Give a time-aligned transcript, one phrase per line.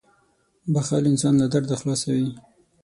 [0.73, 2.29] •بښل انسان له درده خلاصوي.